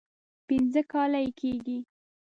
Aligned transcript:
پنځه 0.47 0.81
کاله 0.91 1.19
یې 1.25 1.31
کېږي. 1.39 1.77